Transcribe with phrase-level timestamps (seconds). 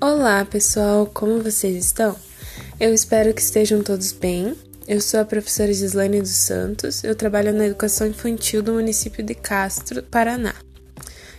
[0.00, 2.14] Olá, pessoal, como vocês estão?
[2.78, 4.54] Eu espero que estejam todos bem.
[4.86, 9.34] Eu sou a professora Gislaine dos Santos, eu trabalho na educação infantil do município de
[9.34, 10.54] Castro, Paraná.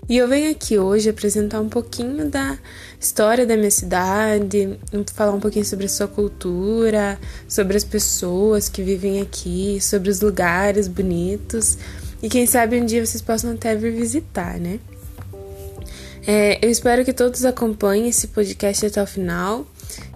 [0.10, 2.60] E eu venho aqui hoje apresentar um pouquinho da
[3.00, 4.78] história da minha cidade,
[5.14, 10.20] falar um pouquinho sobre a sua cultura, sobre as pessoas que vivem aqui, sobre os
[10.20, 11.78] lugares bonitos.
[12.22, 14.82] E quem sabe um dia vocês possam até vir visitar, né?
[16.28, 19.66] É, eu espero que todos acompanhem esse podcast até o final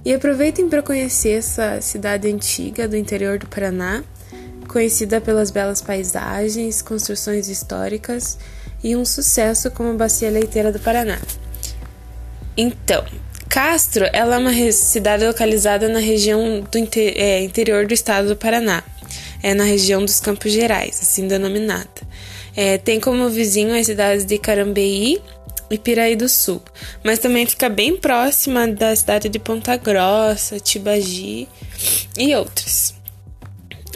[0.06, 4.04] e aproveitem para conhecer essa cidade antiga do interior do Paraná,
[4.68, 8.38] conhecida pelas belas paisagens, construções históricas
[8.84, 11.20] e um sucesso como Bacia Leiteira do Paraná.
[12.56, 13.04] Então,
[13.50, 18.84] Castro é uma cidade localizada na região do inter é, interior do estado do Paraná,
[19.42, 21.88] é na região dos Campos Gerais, assim denominada.
[22.56, 25.20] É, tem como vizinho as cidades de Carambeí
[25.78, 26.62] Piraí do Sul,
[27.04, 31.48] mas também fica bem próxima da cidade de Ponta Grossa, Tibagi
[32.18, 32.94] e outras.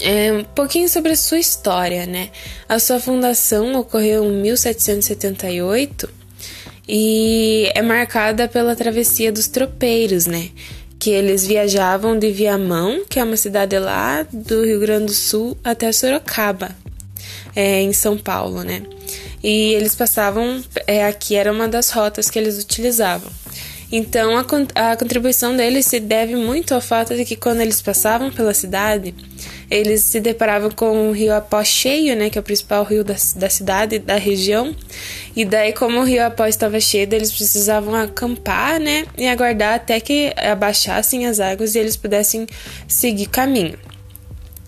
[0.02, 2.30] É, um pouquinho sobre a sua história, né?
[2.70, 6.10] A sua fundação ocorreu em 1778
[6.88, 10.50] e é marcada pela travessia dos tropeiros, né?
[11.00, 15.58] Que eles viajavam de Viamão, que é uma cidade lá do Rio Grande do Sul,
[15.64, 16.76] até Sorocaba,
[17.56, 18.84] é, em São Paulo, né?
[19.44, 23.32] E eles passavam é, aqui era uma das rotas que eles utilizavam.
[23.92, 24.42] Então a,
[24.92, 29.16] a contribuição deles se deve muito ao fato de que quando eles passavam pela cidade,
[29.72, 33.16] eles se deparavam com o rio Apó cheio, né, que é o principal rio da,
[33.36, 34.76] da cidade, da região.
[35.36, 40.00] E daí, como o rio Apó estava cheio, eles precisavam acampar, né, e aguardar até
[40.00, 42.46] que abaixassem as águas e eles pudessem
[42.88, 43.78] seguir caminho.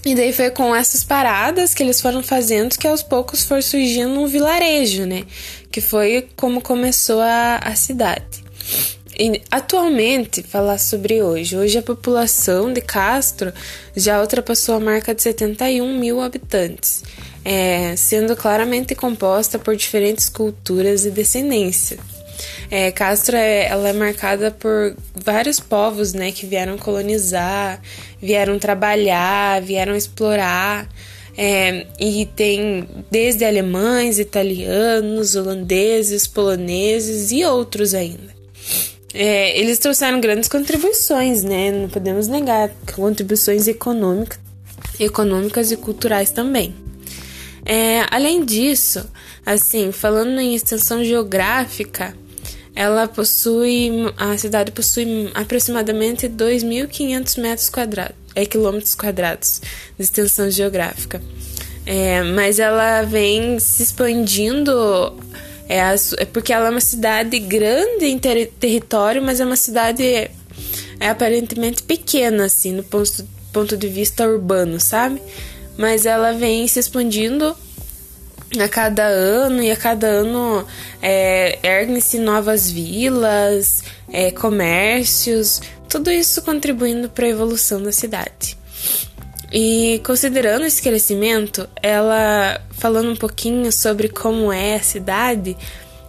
[0.06, 4.20] E daí foi com essas paradas que eles foram fazendo que aos poucos foi surgindo
[4.20, 5.26] um vilarejo, né?
[5.70, 8.44] Que foi como começou a, a cidade.
[9.20, 11.58] E atualmente, falar sobre hoje.
[11.58, 13.52] Hoje a população de Castro
[13.94, 17.04] já ultrapassou a marca de 71 mil habitantes,
[17.44, 22.00] é, sendo claramente composta por diferentes culturas e descendência.
[22.70, 27.82] É, Castro é, ela é marcada por vários povos né, que vieram colonizar,
[28.22, 30.88] vieram trabalhar, vieram explorar.
[31.38, 38.38] É, e tem desde alemães, italianos, holandeses, poloneses e outros ainda.
[39.14, 41.72] É, eles trouxeram grandes contribuições, né?
[41.72, 44.40] Não podemos negar contribuições econômicas,
[45.00, 46.76] econômicas e culturais também.
[47.66, 49.10] É, além disso,
[49.46, 52.16] assim, falando em extensão geográfica,
[52.76, 59.62] ela possui, a cidade possui aproximadamente 2.500 metros quadrados, é quilômetros quadrados
[59.98, 61.22] de extensão geográfica.
[61.86, 65.18] É, mas ela vem se expandindo
[65.70, 65.80] é,
[66.18, 70.32] é, porque ela é uma cidade grande em ter território, mas é uma cidade é,
[71.00, 75.22] aparentemente pequena, assim, no ponto, ponto de vista urbano, sabe?
[75.78, 77.56] Mas ela vem se expandindo
[78.58, 80.66] a cada ano e a cada ano
[81.02, 88.58] é, erguem-se novas vilas, é, comércios, tudo isso contribuindo para a evolução da cidade.
[89.52, 95.58] E considerando esse crescimento, ela falando um pouquinho sobre como é a cidade,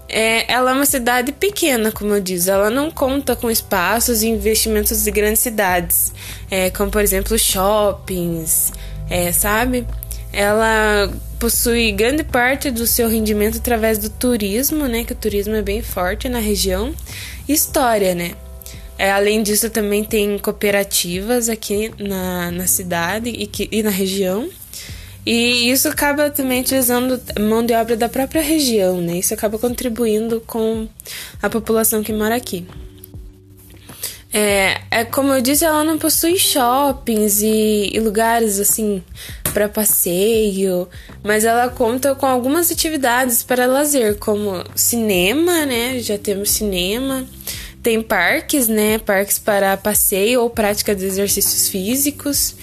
[0.08, 4.28] é, ela é uma cidade pequena, como eu disse, ela não conta com espaços e
[4.28, 6.12] investimentos de grandes cidades,
[6.50, 8.72] é, como por exemplo shoppings,
[9.08, 9.86] é, sabe?
[10.32, 15.04] Ela possui grande parte do seu rendimento através do turismo, né?
[15.04, 16.94] Que o turismo é bem forte na região.
[17.48, 18.32] História, né?
[18.98, 24.48] É, além disso, também tem cooperativas aqui na, na cidade e, que, e na região.
[25.24, 29.16] E isso acaba também utilizando mão de obra da própria região, né?
[29.18, 30.86] Isso acaba contribuindo com
[31.42, 32.66] a população que mora aqui.
[34.32, 39.02] É, é como eu disse, ela não possui shoppings e, e lugares assim
[39.50, 40.88] para passeio,
[41.22, 45.98] mas ela conta com algumas atividades para lazer, como cinema, né?
[46.00, 47.26] Já temos cinema.
[47.82, 48.98] Tem parques, né?
[48.98, 52.54] Parques para passeio ou prática de exercícios físicos.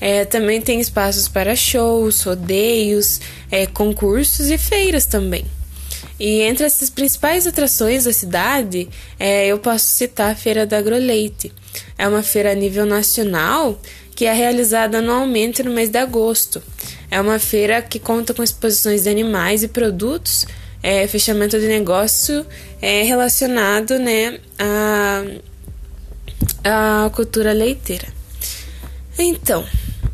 [0.00, 3.20] É, também tem espaços para shows, rodeios,
[3.50, 5.46] é, concursos e feiras também.
[6.18, 8.88] E entre essas principais atrações da cidade,
[9.18, 11.52] é, eu posso citar a Feira da Agroleite.
[11.98, 13.80] É uma feira a nível nacional
[14.14, 16.62] que é realizada anualmente no mês de agosto.
[17.10, 20.46] É uma feira que conta com exposições de animais e produtos,
[20.82, 22.46] é, fechamento de negócio
[22.80, 25.24] é, relacionado né, à,
[27.06, 28.06] à cultura leiteira.
[29.18, 29.64] Então,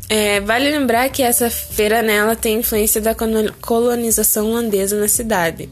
[0.09, 3.15] é, vale lembrar que essa feira nela tem influência da
[3.61, 5.69] colonização holandesa na cidade.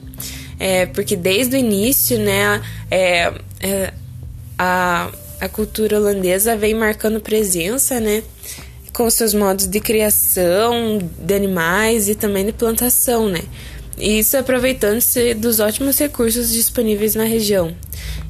[0.59, 2.61] É, porque desde o início, né,
[2.91, 3.93] é, é
[4.57, 5.09] a,
[5.39, 8.23] a cultura holandesa vem marcando presença, né?
[8.93, 13.41] Com seus modos de criação de animais e também de plantação, né?
[13.97, 17.75] Isso aproveitando-se dos ótimos recursos disponíveis na região.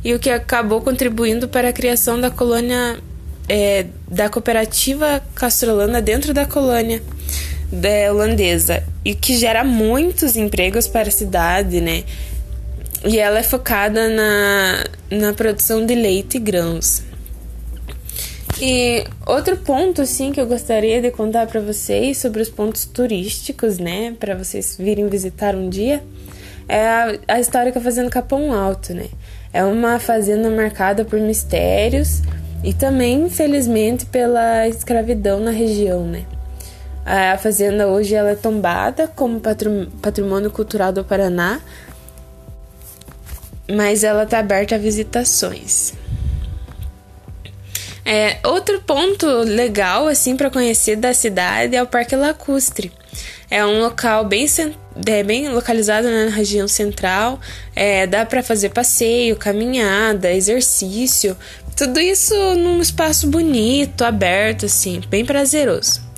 [0.03, 2.97] E o que acabou contribuindo para a criação da colônia
[3.47, 7.01] é, da cooperativa castrolana dentro da colônia
[7.71, 12.03] da holandesa e que gera muitos empregos para a cidade, né?
[13.05, 17.01] E ela é focada na, na produção de leite e grãos.
[18.61, 23.77] E outro ponto, assim, que eu gostaria de contar para vocês sobre os pontos turísticos,
[23.77, 26.03] né, para vocês virem visitar um dia,
[26.67, 29.07] é a, a histórica Fazenda Capão Alto, né?
[29.51, 32.21] É uma fazenda marcada por mistérios
[32.63, 36.25] e também, infelizmente, pela escravidão na região, né?
[37.05, 39.41] A fazenda hoje ela é tombada como
[40.01, 41.59] patrimônio cultural do Paraná,
[43.69, 45.94] mas ela está aberta a visitações.
[48.06, 52.92] É, outro ponto legal assim para conhecer da cidade é o Parque Lacustre.
[53.51, 54.45] É um local bem,
[55.07, 57.39] é, bem localizado né, na região central.
[57.75, 61.36] É, dá para fazer passeio, caminhada, exercício,
[61.80, 66.08] tudo isso num espaço bonito, aberto, assim, bem prazeroso.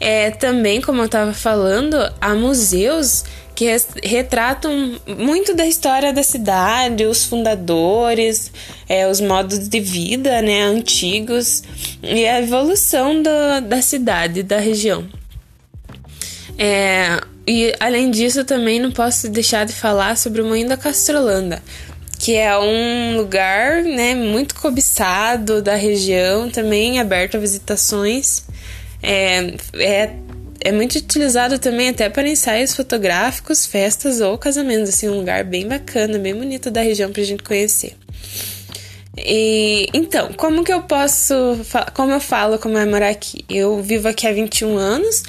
[0.00, 3.22] É, também, como eu estava falando, há museus
[3.54, 3.66] que
[4.02, 8.50] retratam muito da história da cidade, os fundadores,
[8.88, 11.62] é, os modos de vida né, antigos
[12.02, 15.06] e a evolução do, da cidade, da região.
[16.56, 21.62] É, e além disso, também não posso deixar de falar sobre o Moinho da Castrolanda,
[22.18, 28.44] que é um lugar né, muito cobiçado da região, também aberto a visitações.
[29.02, 30.16] É, é
[30.62, 35.66] é muito utilizado também até para ensaios fotográficos, festas ou casamentos, assim, um lugar bem
[35.66, 37.96] bacana, bem bonito da região pra gente conhecer.
[39.16, 41.34] E então, como que eu posso,
[41.94, 43.44] como eu falo como é morar aqui?
[43.48, 45.22] Eu vivo aqui há 21 anos,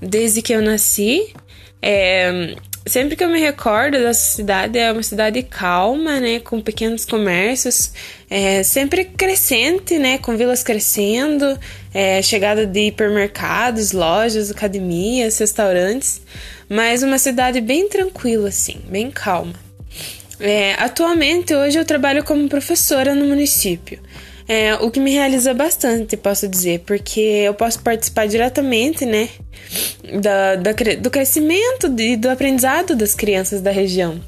[0.00, 1.34] desde que eu nasci.
[1.82, 2.54] É,
[2.86, 7.92] sempre que eu me recordo dessa cidade, é uma cidade calma, né, com pequenos comércios,
[8.30, 11.58] é, sempre crescente, né, com vilas crescendo,
[11.92, 16.22] é, chegada de hipermercados, lojas, academias, restaurantes,
[16.68, 19.54] mas uma cidade bem tranquila, assim, bem calma.
[20.38, 23.98] É, atualmente, hoje eu trabalho como professora no município.
[24.48, 29.28] É, o que me realiza bastante, posso dizer, porque eu posso participar diretamente, né,
[30.20, 34.20] da, da do crescimento e do aprendizado das crianças da região.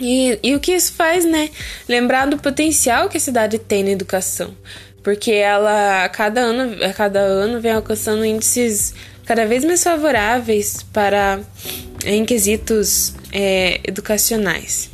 [0.00, 1.48] E, e o que isso faz, né?
[1.88, 4.54] Lembrar do potencial que a cidade tem na educação.
[5.02, 8.92] Porque ela, a cada ano, a cada ano vem alcançando índices
[9.24, 11.40] cada vez mais favoráveis para
[12.04, 14.90] em quesitos é, educacionais.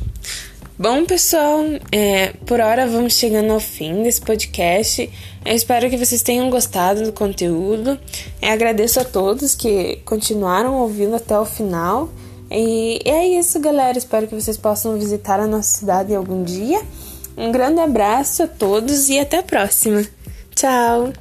[0.77, 1.61] Bom, pessoal,
[1.91, 5.07] é, por hora vamos chegando ao fim desse podcast.
[5.45, 7.99] Eu espero que vocês tenham gostado do conteúdo.
[8.41, 12.09] Eu agradeço a todos que continuaram ouvindo até o final.
[12.49, 13.99] E é isso, galera.
[13.99, 16.81] Espero que vocês possam visitar a nossa cidade algum dia.
[17.37, 20.03] Um grande abraço a todos e até a próxima.
[20.55, 21.13] Tchau!